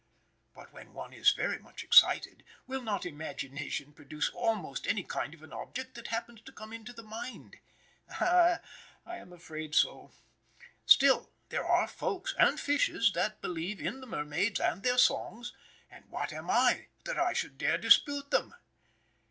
But 0.55 0.73
when 0.73 0.95
one 0.95 1.13
is 1.13 1.29
very 1.29 1.59
much 1.59 1.83
excited, 1.83 2.43
will 2.65 2.81
not 2.81 3.05
imagination 3.05 3.93
produce 3.93 4.31
almost 4.31 4.87
any 4.87 5.03
kind 5.03 5.31
of 5.35 5.43
an 5.43 5.53
object 5.53 5.93
that 5.93 6.07
happens 6.07 6.41
to 6.41 6.51
come 6.51 6.73
into 6.73 6.91
the 6.91 7.03
mind? 7.03 7.57
Ah, 8.09 8.61
I 9.05 9.17
am 9.17 9.31
afraid 9.31 9.75
so. 9.75 10.11
Still, 10.87 11.29
there 11.49 11.63
are 11.67 11.85
both 11.85 11.91
Folks 11.95 12.35
and 12.39 12.59
fishes 12.59 13.11
that 13.13 13.41
believe 13.41 13.79
in 13.79 14.01
the 14.01 14.07
mermaids 14.07 14.59
and 14.59 14.81
their 14.81 14.97
songs, 14.97 15.53
and 15.87 16.03
what 16.09 16.33
am 16.33 16.49
I 16.49 16.87
that 17.05 17.19
I 17.19 17.33
should 17.33 17.59
dare 17.59 17.77
dispute 17.77 18.31
them! 18.31 18.55